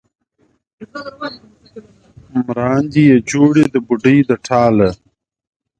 [2.45, 4.89] مراندې یې جوړې د بوډۍ د ټاله